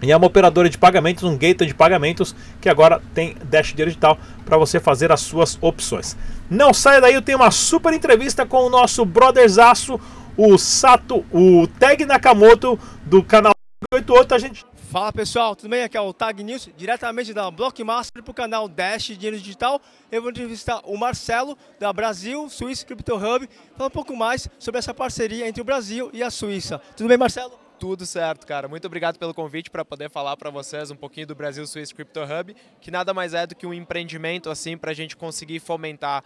E 0.02 0.10
é 0.10 0.16
uma 0.16 0.26
operadora 0.26 0.68
de 0.68 0.78
pagamentos, 0.78 1.24
um 1.24 1.36
gateway 1.36 1.68
de 1.68 1.74
pagamentos, 1.74 2.34
que 2.60 2.68
agora 2.68 3.02
tem 3.14 3.36
Dash 3.44 3.68
dinheiro 3.68 3.90
digital 3.90 4.18
para 4.44 4.56
você 4.56 4.80
fazer 4.80 5.12
as 5.12 5.20
suas 5.20 5.58
opções. 5.60 6.16
Não 6.48 6.72
saia 6.72 7.00
daí, 7.00 7.14
eu 7.14 7.22
tenho 7.22 7.38
uma 7.38 7.50
super 7.50 7.92
entrevista 7.92 8.46
com 8.46 8.64
o 8.64 8.70
nosso 8.70 9.04
brotherzaço, 9.04 10.00
o 10.36 10.56
Sato, 10.56 11.24
o 11.32 11.66
Tag 11.78 12.04
Nakamoto 12.06 12.78
do 13.04 13.22
canal 13.22 13.52
88, 13.92 14.34
a 14.34 14.38
gente 14.38 14.70
Fala 14.90 15.12
pessoal, 15.12 15.54
tudo 15.54 15.70
bem? 15.70 15.84
Aqui 15.84 15.96
é 15.96 16.00
o 16.00 16.12
Tag 16.12 16.42
News, 16.42 16.68
diretamente 16.76 17.32
da 17.32 17.48
Blockmaster 17.48 18.24
para 18.24 18.32
o 18.32 18.34
canal 18.34 18.66
Dash 18.66 19.04
Dinheiro 19.04 19.38
Digital. 19.38 19.80
Eu 20.10 20.20
vou 20.20 20.32
entrevistar 20.32 20.80
o 20.82 20.96
Marcelo, 20.96 21.56
da 21.78 21.92
Brasil 21.92 22.48
Swiss 22.48 22.82
Crypto 22.82 23.14
Hub, 23.14 23.48
falar 23.76 23.86
um 23.86 23.90
pouco 23.90 24.16
mais 24.16 24.48
sobre 24.58 24.80
essa 24.80 24.92
parceria 24.92 25.46
entre 25.46 25.62
o 25.62 25.64
Brasil 25.64 26.10
e 26.12 26.24
a 26.24 26.28
Suíça. 26.28 26.80
Tudo 26.96 27.08
bem, 27.08 27.16
Marcelo? 27.16 27.69
Tudo 27.80 28.04
certo, 28.04 28.46
cara. 28.46 28.68
Muito 28.68 28.86
obrigado 28.86 29.18
pelo 29.18 29.32
convite 29.32 29.70
para 29.70 29.82
poder 29.86 30.10
falar 30.10 30.36
para 30.36 30.50
vocês 30.50 30.90
um 30.90 30.96
pouquinho 30.96 31.26
do 31.26 31.34
Brasil 31.34 31.66
Swiss 31.66 31.94
Crypto 31.94 32.20
Hub, 32.20 32.54
que 32.78 32.90
nada 32.90 33.14
mais 33.14 33.32
é 33.32 33.46
do 33.46 33.54
que 33.56 33.66
um 33.66 33.72
empreendimento 33.72 34.50
assim 34.50 34.76
para 34.76 34.90
a 34.90 34.94
gente 34.94 35.16
conseguir 35.16 35.60
fomentar 35.60 36.22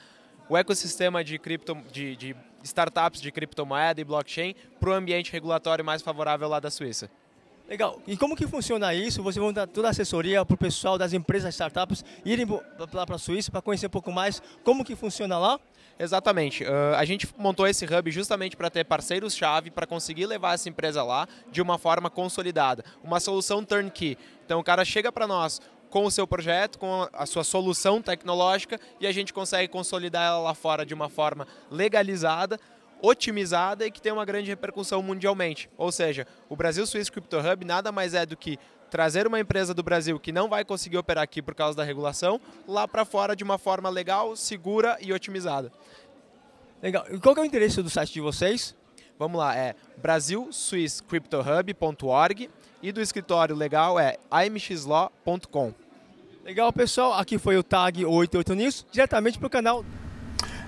o 0.49 0.57
ecossistema 0.57 1.23
de, 1.23 1.39
cripto, 1.39 1.77
de, 1.93 2.17
de 2.17 2.37
startups 2.65 3.21
de 3.21 3.31
criptomoeda 3.31 4.01
e 4.01 4.05
blockchain 4.05 4.57
para 4.81 4.91
o 4.91 4.93
ambiente 4.93 5.33
regulatório 5.33 5.85
mais 5.85 6.03
favorável 6.03 6.49
lá 6.49 6.59
da 6.59 6.73
Suíça. 6.73 7.09
Legal. 7.69 8.01
E 8.07 8.17
como 8.17 8.37
que 8.37 8.47
funciona 8.47 8.93
isso? 8.95 9.23
Vocês 9.23 9.43
vão 9.43 9.53
dar 9.53 9.67
toda 9.67 9.89
a 9.89 9.91
assessoria 9.91 10.45
para 10.45 10.55
o 10.55 10.59
pessoal 10.59 10.99
das 10.99 11.15
empresas 11.15 11.55
startups 11.55 12.05
irem 12.25 12.47
lá 12.93 13.07
para 13.07 13.17
a 13.17 13.19
Suíça 13.19 13.51
para 13.51 13.63
conhecer 13.63 13.87
um 13.87 13.91
pouco 13.91 14.13
mais 14.13 14.43
como 14.63 14.85
que 14.85 14.95
funciona 14.95 15.39
lá? 15.39 15.59
Exatamente. 15.99 16.65
Uh, 16.65 16.95
a 16.97 17.05
gente 17.05 17.27
montou 17.39 17.67
esse 17.67 17.87
hub 17.87 18.11
justamente 18.11 18.57
para 18.57 18.69
ter 18.69 18.85
parceiros-chave 18.85 19.71
para 19.71 19.87
conseguir 19.87 20.27
levar 20.27 20.55
essa 20.55 20.69
empresa 20.69 21.03
lá 21.03 21.27
de 21.51 21.63
uma 21.63 21.79
forma 21.79 22.11
consolidada. 22.11 22.85
Uma 23.03 23.19
solução 23.19 23.65
turnkey. 23.65 24.19
Então 24.45 24.61
o 24.61 24.65
cara 24.65 24.85
chega 24.85 25.11
para 25.11 25.27
nós 25.27 25.61
com 25.89 26.05
o 26.05 26.11
seu 26.11 26.27
projeto, 26.27 26.77
com 26.79 27.09
a 27.13 27.25
sua 27.25 27.45
solução 27.45 28.03
tecnológica 28.03 28.81
e 29.01 29.07
a 29.07 29.13
gente 29.13 29.33
consegue 29.33 29.69
consolidar 29.69 30.27
ela 30.27 30.39
lá 30.39 30.53
fora 30.53 30.85
de 30.85 30.93
uma 30.93 31.09
forma 31.09 31.47
legalizada, 31.71 32.59
otimizada 33.05 33.87
e 33.87 33.91
que 33.91 34.01
tem 34.01 34.13
uma 34.13 34.25
grande 34.25 34.49
repercussão 34.49 35.03
mundialmente. 35.03 35.69
Ou 35.77 35.93
seja, 35.93 36.27
o 36.49 36.57
Brasil 36.57 36.87
Swiss 36.87 37.11
Crypto 37.11 37.37
Hub 37.39 37.63
nada 37.65 37.93
mais 37.93 38.15
é 38.15 38.25
do 38.25 38.35
que 38.37 38.59
trazer 38.91 39.27
uma 39.27 39.41
empresa 39.41 39.75
do 39.75 39.83
Brasil 39.83 40.21
que 40.21 40.33
não 40.33 40.49
vai 40.49 40.65
conseguir 40.65 40.97
operar 40.97 41.25
aqui 41.25 41.43
por 41.43 41.55
causa 41.55 41.77
da 41.77 41.85
regulação 41.85 42.41
lá 42.67 42.89
para 42.89 43.05
fora 43.05 43.37
de 43.37 43.45
uma 43.45 43.59
forma 43.59 43.91
legal, 43.91 44.35
segura 44.37 44.97
e 45.01 45.13
otimizada. 45.13 45.71
Legal. 46.83 47.05
E 47.11 47.19
qual 47.19 47.37
é 47.37 47.41
o 47.41 47.45
interesse 47.45 47.83
do 47.83 47.91
site 47.91 48.13
de 48.13 48.21
vocês? 48.21 48.75
Vamos 49.19 49.39
lá, 49.39 49.57
é 49.57 49.75
brasilswisscryptohub.org 49.99 52.51
e 52.83 52.93
do 52.93 53.01
escritório 53.01 53.55
legal 53.55 53.97
é 53.99 54.19
amxlaw.com. 54.31 55.73
Legal, 56.45 56.71
pessoal. 56.73 57.15
Aqui 57.15 57.39
foi 57.39 57.57
o 57.57 57.63
Tag 57.63 58.05
88 58.05 58.55
News, 58.55 58.85
diretamente 58.93 59.39
para 59.39 59.47
o 59.47 59.51
canal 59.51 59.83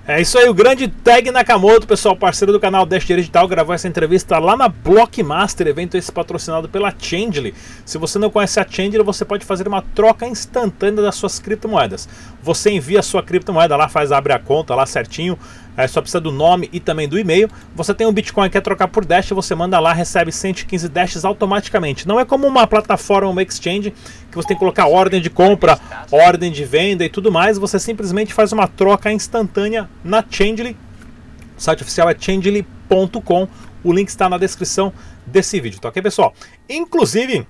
é 0.09 0.21
isso 0.21 0.39
aí, 0.39 0.49
o 0.49 0.55
grande 0.55 0.87
Tag 0.87 1.33
Nakamoto, 1.33 1.85
pessoal, 1.85 2.15
parceiro 2.15 2.53
do 2.53 2.61
canal 2.61 2.87
Dash 2.87 3.05
Digital, 3.05 3.49
gravou 3.49 3.75
essa 3.75 3.89
entrevista 3.89 4.39
lá 4.39 4.57
na 4.57 4.69
Blockmaster, 4.69 5.67
evento 5.67 5.97
esse 5.97 6.13
patrocinado 6.13 6.69
pela 6.69 6.95
Changely. 6.97 7.53
Se 7.85 7.99
você 7.99 8.17
não 8.17 8.31
conhece 8.31 8.61
a 8.61 8.67
Changely, 8.69 9.03
você 9.03 9.25
pode 9.25 9.45
fazer 9.45 9.67
uma 9.67 9.83
troca 9.83 10.25
instantânea 10.25 11.03
das 11.03 11.17
suas 11.17 11.41
criptomoedas. 11.41 12.09
Você 12.41 12.71
envia 12.71 13.01
a 13.01 13.03
sua 13.03 13.21
criptomoeda 13.21 13.77
lá, 13.77 13.89
faz 13.89 14.13
abre 14.13 14.33
a 14.33 14.39
conta 14.39 14.77
lá 14.77 14.87
certinho, 14.87 15.37
é, 15.77 15.87
só 15.87 16.01
precisa 16.01 16.21
do 16.21 16.33
nome 16.33 16.69
e 16.73 16.81
também 16.81 17.09
do 17.09 17.19
e-mail. 17.19 17.51
Você 17.75 17.93
tem 17.93 18.07
um 18.07 18.13
Bitcoin 18.13 18.49
que 18.49 18.53
quer 18.53 18.63
trocar 18.63 18.89
por 18.89 19.05
Dash, 19.05 19.31
você 19.31 19.55
manda 19.55 19.79
lá, 19.79 19.93
recebe 19.93 20.33
115 20.33 20.89
Dashes 20.89 21.25
automaticamente. 21.25 22.09
Não 22.09 22.19
é 22.19 22.25
como 22.25 22.47
uma 22.47 22.67
plataforma, 22.67 23.29
uma 23.29 23.43
exchange, 23.43 23.93
que 24.31 24.37
você 24.37 24.49
tem 24.49 24.57
que 24.57 24.61
colocar 24.61 24.87
ordem 24.87 25.21
de 25.21 25.29
compra, 25.29 25.79
ordem 26.11 26.51
de 26.51 26.65
venda 26.65 27.05
e 27.05 27.09
tudo 27.09 27.31
mais. 27.31 27.59
Você 27.59 27.79
simplesmente 27.79 28.33
faz 28.33 28.53
uma 28.53 28.67
troca 28.67 29.13
instantânea 29.13 29.89
na 30.03 30.25
Changely. 30.29 30.77
O 31.57 31.61
site 31.61 31.83
oficial 31.83 32.09
é 32.09 32.17
changely.com. 32.19 33.49
O 33.85 33.93
link 33.93 34.09
está 34.09 34.29
na 34.29 34.39
descrição 34.39 34.93
desse 35.25 35.61
vídeo, 35.61 35.81
tá 35.81 35.89
ok, 35.89 36.03
pessoal? 36.03 36.35
Inclusive, 36.69 37.47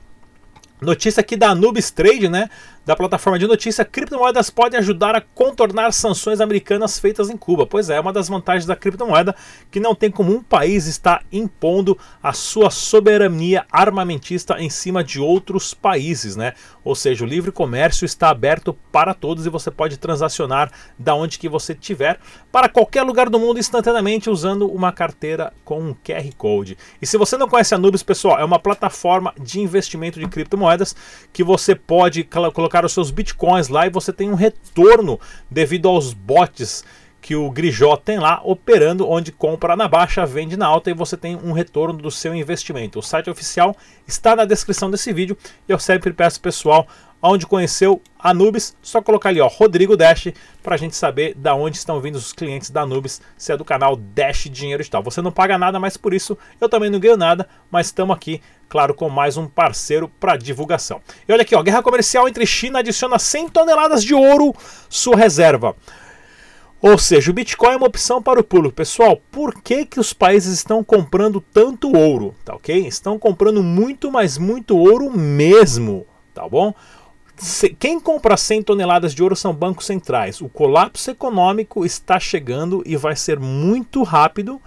notícia 0.81 1.21
aqui 1.21 1.37
da 1.37 1.51
Anubis 1.51 1.91
Trade, 1.91 2.29
né? 2.29 2.51
Da 2.87 2.95
plataforma 2.95 3.37
de 3.37 3.49
notícia, 3.49 3.85
criptomoedas 3.85 4.49
podem 4.49 4.79
ajudar 4.79 5.17
a 5.17 5.21
contornar 5.21 5.93
sanções 5.93 6.41
americanas 6.41 7.01
feitas 7.01 7.29
em 7.29 7.37
Cuba. 7.37 7.67
Pois 7.67 7.91
é, 7.91 7.97
é 7.97 8.01
uma 8.01 8.13
das 8.13 8.29
vantagens 8.29 8.65
da 8.65 8.77
criptomoeda 8.77 9.35
que 9.73 9.81
não 9.81 9.93
tem 9.93 10.09
como 10.09 10.33
um 10.33 10.41
país 10.41 10.87
estar 10.87 11.25
impondo 11.33 11.99
a 12.23 12.33
sua 12.33 12.71
soberania 12.71 13.67
armamentista 13.73 14.61
em 14.61 14.71
cima 14.71 15.03
de 15.03 15.19
outros 15.19 15.75
países, 15.75 16.37
né? 16.37 16.53
Ou 16.85 16.95
seja, 16.95 17.25
o 17.25 17.27
livre 17.27 17.51
comércio 17.51 18.05
está 18.05 18.31
aberto 18.31 18.73
para 18.93 19.13
todos 19.13 19.45
e 19.45 19.51
você 19.51 19.69
pode 19.69 19.97
transacionar 19.97 20.71
da 20.97 21.13
onde 21.13 21.41
que 21.41 21.49
você 21.49 21.75
tiver 21.75 22.21
para 22.53 22.69
qualquer 22.69 23.03
lugar 23.03 23.29
do 23.29 23.41
mundo 23.41 23.59
instantaneamente 23.59 24.31
usando 24.31 24.69
uma 24.69 24.93
carteira 24.93 25.53
com 25.65 25.81
um 25.81 25.93
QR 25.93 26.33
Code. 26.39 26.79
E 27.03 27.07
se 27.07 27.19
você 27.19 27.37
não 27.37 27.49
conhece 27.49 27.75
a 27.75 27.79
Nubis, 27.79 28.05
pessoal, 28.05 28.39
é 28.39 28.45
uma 28.45 28.61
plataforma 28.61 29.35
de 29.41 29.59
investimento 29.59 30.21
de 30.21 30.29
criptomoedas 30.29 30.95
que 31.33 31.43
você 31.43 31.75
pode 31.75 32.23
colocar 32.55 32.76
colocar 32.77 32.85
os 32.85 32.93
seus 32.93 33.11
bitcoins 33.11 33.69
lá 33.69 33.87
e 33.87 33.91
você 33.91 34.13
tem 34.13 34.31
um 34.31 34.35
retorno 34.35 35.19
devido 35.51 35.89
aos 35.89 36.13
bots 36.13 36.85
que 37.21 37.35
o 37.35 37.51
Grijó 37.51 37.97
tem 37.97 38.19
lá 38.21 38.41
operando, 38.45 39.09
onde 39.09 39.33
compra 39.33 39.75
na 39.75 39.89
baixa, 39.89 40.25
vende 40.25 40.57
na 40.57 40.67
alta 40.67 40.91
e 40.91 40.95
você 40.95 41.17
tem 41.17 41.35
um 41.35 41.51
retorno 41.53 41.99
do 41.99 42.11
seu 42.11 42.35
investimento. 42.35 42.99
O 42.99 43.03
site 43.03 43.31
oficial 43.31 43.75
está 44.07 44.37
na 44.37 44.45
descrição 44.45 44.91
desse 44.91 45.13
vídeo 45.13 45.37
e 45.69 45.73
eu 45.73 45.79
sempre 45.79 46.13
peço 46.13 46.41
pessoal 46.41 46.87
onde 47.23 47.47
conheceu 47.47 48.01
a 48.19 48.33
Nubis, 48.35 48.77
só 48.83 49.01
colocar 49.01 49.29
ali 49.29 49.41
ó, 49.41 49.47
Rodrigo 49.47 49.97
Dash 49.97 50.29
para 50.63 50.75
a 50.75 50.79
gente 50.79 50.97
saber 50.97 51.35
da 51.35 51.55
onde 51.55 51.77
estão 51.77 52.01
vindo 52.01 52.17
os 52.17 52.33
clientes 52.33 52.71
da 52.71 52.85
Nubis, 52.85 53.21
se 53.37 53.53
é 53.53 53.57
do 53.57 53.65
canal 53.65 53.97
Dash 53.97 54.49
Dinheiro 54.51 54.83
e 54.83 54.87
tal. 54.87 55.03
Você 55.03 55.23
não 55.23 55.33
paga 55.33 55.59
nada, 55.59 55.79
mas 55.79 55.97
por 55.97 56.13
isso 56.13 56.37
eu 56.61 56.69
também 56.69 56.91
não 56.91 57.01
ganho 57.01 57.17
nada, 57.17 57.49
mas 57.71 57.87
estamos 57.87 58.15
aqui, 58.15 58.41
claro, 58.69 58.95
com 58.95 59.09
mais 59.09 59.37
um 59.37 59.47
parceiro 59.47 60.09
para 60.21 60.37
divulgação. 60.37 61.01
E 61.29 61.33
olha 61.33 61.43
aqui, 61.43 61.55
ó, 61.55 61.63
guerra 61.63 61.83
comercial 61.83 62.29
entre 62.29 62.47
China 62.47 62.81
adiciona 62.81 63.19
100 63.19 63.49
toneladas 63.49 64.03
de 64.03 64.15
ouro 64.15 64.55
sua 64.89 65.17
reserva. 65.17 65.75
Ou 66.81 66.99
seja, 66.99 67.31
o 67.31 67.35
Bitcoin 67.35 67.73
é 67.73 67.77
uma 67.77 67.87
opção 67.87 68.23
para 68.23 68.39
o 68.39 68.45
pulo. 68.45 68.71
Pessoal, 68.71 69.21
por 69.31 69.55
que, 69.63 69.87
que 69.87 69.99
os 69.99 70.13
países 70.13 70.53
estão 70.53 70.85
comprando 70.85 71.41
tanto 71.41 71.97
ouro? 71.97 72.35
Tá 72.45 72.55
ok? 72.55 72.87
Estão 72.87 73.19
comprando 73.19 73.63
muito, 73.63 74.13
mas 74.13 74.37
muito 74.37 74.77
ouro 74.77 75.11
mesmo. 75.11 76.07
Tá 76.35 76.47
bom? 76.47 76.75
Quem 77.79 78.01
compra 78.01 78.37
100 78.37 78.63
toneladas 78.63 79.15
de 79.15 79.23
ouro 79.23 79.37
são 79.37 79.53
bancos 79.53 79.87
centrais. 79.87 80.41
O 80.41 80.49
colapso 80.49 81.11
econômico 81.11 81.85
está 81.85 82.19
chegando 82.19 82.83
e 82.87 82.97
vai 82.97 83.15
ser 83.15 83.39
muito 83.39 84.03
rápido 84.03 84.61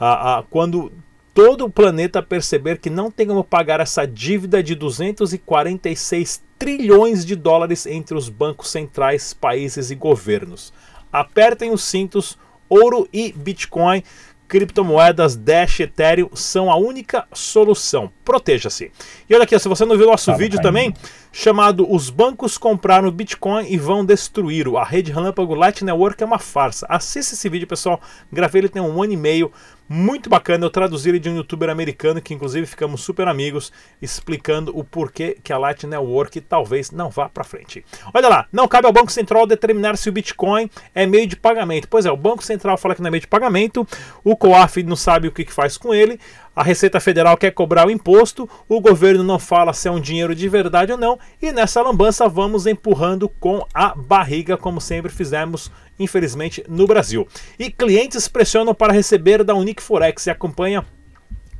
ah, 0.00 0.38
ah, 0.38 0.44
quando 0.50 0.90
todo 1.34 1.66
o 1.66 1.70
planeta 1.70 2.22
perceber 2.22 2.78
que 2.78 2.88
não 2.88 3.10
tem 3.10 3.26
como 3.26 3.44
pagar 3.44 3.80
essa 3.80 4.06
dívida 4.06 4.62
de 4.62 4.74
246 4.74 6.42
trilhões 6.58 7.26
de 7.26 7.36
dólares 7.36 7.84
entre 7.84 8.16
os 8.16 8.30
bancos 8.30 8.70
centrais, 8.70 9.34
países 9.34 9.90
e 9.90 9.94
governos. 9.94 10.72
Apertem 11.12 11.70
os 11.70 11.84
cintos, 11.84 12.38
ouro 12.70 13.06
e 13.12 13.32
Bitcoin 13.32 14.02
criptomoedas 14.48 15.36
Dash 15.36 15.80
Ethereum 15.80 16.30
são 16.34 16.70
a 16.70 16.76
única 16.76 17.26
solução. 17.32 18.10
Proteja-se. 18.24 18.90
E 19.28 19.34
olha 19.34 19.44
aqui, 19.44 19.58
se 19.58 19.68
você 19.68 19.84
não 19.84 19.96
viu 19.96 20.06
nosso 20.06 20.34
vídeo 20.36 20.60
também, 20.60 20.94
chamado 21.36 21.86
Os 21.92 22.08
bancos 22.08 22.56
compraram 22.56 23.10
Bitcoin 23.10 23.66
e 23.68 23.76
vão 23.76 24.02
destruí-lo. 24.02 24.78
A 24.78 24.84
rede 24.84 25.12
relâmpago 25.12 25.54
Light 25.54 25.84
Network 25.84 26.22
é 26.22 26.26
uma 26.26 26.38
farsa. 26.38 26.86
Assista 26.88 27.34
esse 27.34 27.46
vídeo, 27.50 27.68
pessoal. 27.68 28.00
Gravei 28.32 28.62
ele 28.62 28.70
tem 28.70 28.80
um 28.80 29.02
ano 29.02 29.12
e 29.12 29.18
meio 29.18 29.52
muito 29.86 30.30
bacana. 30.30 30.64
Eu 30.64 30.70
traduzi 30.70 31.10
ele 31.10 31.18
de 31.18 31.28
um 31.28 31.36
youtuber 31.36 31.68
americano 31.68 32.22
que 32.22 32.32
inclusive 32.32 32.66
ficamos 32.66 33.02
super 33.02 33.28
amigos, 33.28 33.70
explicando 34.00 34.76
o 34.76 34.82
porquê 34.82 35.36
que 35.44 35.52
a 35.52 35.58
Light 35.58 35.86
Network 35.86 36.40
talvez 36.40 36.90
não 36.90 37.10
vá 37.10 37.28
para 37.28 37.44
frente. 37.44 37.84
Olha 38.14 38.30
lá, 38.30 38.46
não 38.50 38.66
cabe 38.66 38.86
ao 38.86 38.92
Banco 38.92 39.12
Central 39.12 39.46
determinar 39.46 39.98
se 39.98 40.08
o 40.08 40.12
Bitcoin 40.12 40.70
é 40.94 41.04
meio 41.04 41.26
de 41.26 41.36
pagamento. 41.36 41.86
Pois 41.86 42.06
é, 42.06 42.10
o 42.10 42.16
Banco 42.16 42.42
Central 42.42 42.78
fala 42.78 42.94
que 42.94 43.02
não 43.02 43.08
é 43.08 43.10
meio 43.10 43.20
de 43.20 43.28
pagamento, 43.28 43.86
o 44.24 44.34
COAF 44.34 44.82
não 44.82 44.96
sabe 44.96 45.28
o 45.28 45.32
que, 45.32 45.44
que 45.44 45.52
faz 45.52 45.76
com 45.76 45.94
ele, 45.94 46.18
a 46.56 46.62
Receita 46.62 46.98
Federal 46.98 47.36
quer 47.36 47.52
cobrar 47.52 47.86
o 47.86 47.90
imposto, 47.90 48.48
o 48.66 48.80
governo 48.80 49.22
não 49.22 49.38
fala 49.38 49.72
se 49.72 49.86
é 49.86 49.90
um 49.90 50.00
dinheiro 50.00 50.34
de 50.34 50.48
verdade 50.48 50.90
ou 50.90 50.98
não, 50.98 51.18
e 51.40 51.52
nessa 51.52 51.82
lambança 51.82 52.28
vamos 52.28 52.66
empurrando 52.66 53.28
com 53.28 53.64
a 53.72 53.94
barriga, 53.94 54.56
como 54.56 54.80
sempre 54.80 55.12
fizemos 55.12 55.70
infelizmente, 55.98 56.64
no 56.68 56.86
Brasil. 56.86 57.26
E 57.58 57.70
clientes 57.70 58.28
pressionam 58.28 58.74
para 58.74 58.92
receber 58.92 59.42
da 59.42 59.54
Unique 59.54 59.82
Forex 59.82 60.26
e 60.26 60.30
acompanha 60.30 60.84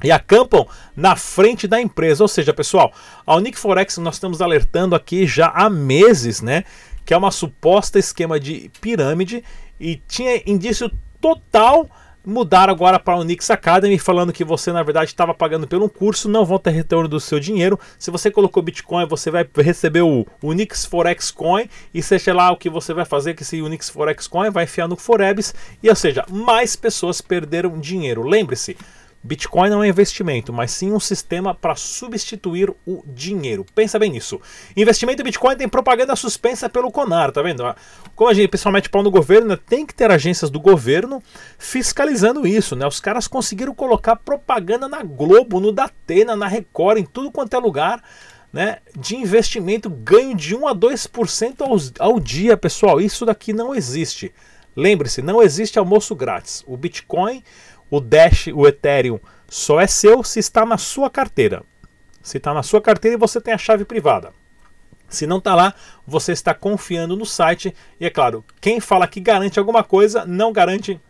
e 0.05 0.13
acampam 0.13 0.67
na 0.95 1.17
frente 1.17 1.67
da 1.67 1.81
empresa. 1.81 2.23
Ou 2.23 2.29
seja, 2.29 2.53
pessoal, 2.53 2.93
a 3.27 3.35
Unique 3.37 3.59
Forex 3.59 3.97
nós 3.99 4.17
estamos 4.17 4.43
alertando 4.43 4.95
aqui 4.95 5.27
já 5.27 5.49
há 5.49 5.71
meses, 5.71 6.43
né? 6.43 6.65
Que 7.05 7.15
é 7.15 7.17
uma 7.17 7.31
suposta 7.31 7.99
esquema 7.99 8.39
de 8.39 8.71
pirâmide 8.81 9.43
e 9.81 9.97
tinha 9.97 10.43
indício 10.47 10.91
total 11.21 11.89
mudaram 12.27 12.73
agora 12.73 12.99
para 12.99 13.15
a 13.15 13.19
Unix 13.21 13.49
Academy, 13.51 13.99
falando 13.99 14.33
que 14.33 14.45
você 14.45 14.73
na 14.73 14.83
verdade 14.83 15.11
estava 15.11 15.33
pagando 15.33 15.69
pelo 15.69 15.89
curso, 15.89 16.29
não 16.29 16.45
vão 16.45 16.59
ter 16.59 16.71
retorno 16.71 17.09
do 17.09 17.21
seu 17.21 17.39
dinheiro. 17.39 17.79
Se 17.99 18.11
você 18.11 18.31
colocou 18.31 18.63
Bitcoin, 18.63 19.07
você 19.07 19.31
vai 19.31 19.49
receber 19.59 20.03
o 20.03 20.27
Unix 20.43 20.85
Forex 20.85 21.31
Coin 21.31 21.69
e 21.95 22.03
seja 22.03 22.35
lá 22.35 22.51
o 22.51 22.57
que 22.57 22.69
você 22.69 22.93
vai 22.93 23.05
fazer 23.05 23.35
com 23.35 23.43
esse 23.43 23.63
Unix 23.63 23.89
Forex 23.89 24.27
Coin, 24.27 24.51
vai 24.51 24.65
enfiar 24.65 24.89
no 24.89 24.97
Forebs 24.97 25.55
e 25.81 25.89
ou 25.89 25.95
seja, 25.95 26.25
mais 26.29 26.75
pessoas 26.75 27.21
perderam 27.21 27.79
dinheiro. 27.79 28.23
Lembre-se, 28.23 28.77
Bitcoin 29.27 29.69
não 29.69 29.83
é 29.83 29.89
investimento, 29.89 30.53
mas 30.53 30.71
sim 30.71 30.93
um 30.93 31.01
sistema 31.01 31.53
para 31.53 31.75
substituir 31.75 32.73
o 32.87 33.03
dinheiro. 33.07 33.67
Pensa 33.75 33.99
bem 33.99 34.11
nisso. 34.11 34.41
Investimento 34.77 35.21
em 35.21 35.25
Bitcoin 35.25 35.57
tem 35.57 35.69
propaganda 35.69 36.15
suspensa 36.15 36.69
pelo 36.69 36.93
Conar, 36.93 37.33
tá 37.33 37.43
vendo? 37.43 37.63
Como 38.15 38.31
a 38.31 38.35
gente 38.35 38.49
pessoalmente 38.49 38.89
pau 38.89 39.03
no 39.03 39.11
governo, 39.11 39.49
né, 39.49 39.59
tem 39.67 39.85
que 39.85 39.93
ter 39.93 40.11
agências 40.11 40.49
do 40.49 40.61
governo 40.61 41.21
fiscalizando 41.59 42.47
isso, 42.47 42.77
né? 42.77 42.87
Os 42.87 43.01
caras 43.01 43.27
conseguiram 43.27 43.75
colocar 43.75 44.15
propaganda 44.15 44.89
na 44.89 45.03
Globo, 45.03 45.59
no 45.59 45.73
Datena, 45.73 46.37
na 46.37 46.47
Record, 46.47 46.99
em 46.99 47.05
tudo 47.05 47.33
quanto 47.33 47.55
é 47.55 47.59
lugar. 47.59 48.03
Né, 48.53 48.79
de 48.99 49.17
investimento, 49.17 49.91
ganho 49.91 50.35
de 50.35 50.55
1 50.55 50.69
a 50.69 50.75
2% 50.75 51.61
ao, 51.61 52.09
ao 52.13 52.19
dia, 52.19 52.57
pessoal. 52.57 53.01
Isso 53.01 53.27
daqui 53.27 53.53
não 53.53 53.75
existe. 53.75 54.33
Lembre-se, 54.75 55.21
não 55.21 55.43
existe 55.43 55.79
almoço 55.79 56.15
grátis. 56.15 56.63
O 56.67 56.77
Bitcoin 56.77 57.43
o 57.91 58.01
Dash, 58.01 58.49
o 58.55 58.67
Ethereum, 58.67 59.19
só 59.49 59.81
é 59.81 59.87
seu 59.87 60.23
se 60.25 60.39
está 60.39 60.65
na 60.65 60.79
sua 60.79 61.09
carteira. 61.09 61.63
Se 62.23 62.39
está 62.39 62.53
na 62.53 62.63
sua 62.63 62.81
carteira 62.81 63.17
e 63.17 63.19
você 63.19 63.41
tem 63.41 63.55
a 63.55 63.59
chave 63.59 63.85
privada. 63.85 64.33
Se 65.09 65.27
não 65.27 65.39
está 65.39 65.55
lá, 65.55 65.75
você 66.07 66.33
está 66.33 66.53
confiando 66.53 67.17
no 67.17 67.25
site. 67.25 67.75
E 68.01 68.07
é 68.07 68.11
claro, 68.11 68.45
quem 68.61 68.81
fala 68.81 69.07
que 69.07 69.21
garante 69.21 69.59
alguma 69.59 69.85
coisa, 69.85 70.25
não 70.27 70.53
garante 70.53 71.01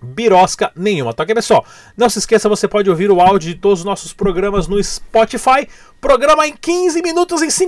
birosca 0.00 0.70
nenhuma, 0.76 1.12
tá 1.12 1.24
ok, 1.24 1.34
pessoal? 1.34 1.66
Não 1.96 2.08
se 2.08 2.20
esqueça, 2.20 2.48
você 2.48 2.68
pode 2.68 2.88
ouvir 2.88 3.10
o 3.10 3.20
áudio 3.20 3.52
de 3.52 3.56
todos 3.56 3.80
os 3.80 3.84
nossos 3.84 4.12
programas 4.12 4.68
no 4.68 4.82
Spotify. 4.82 5.68
Programa 6.00 6.46
em 6.46 6.56
15 6.56 7.02
minutos, 7.02 7.42
em 7.42 7.50
5 7.50 7.66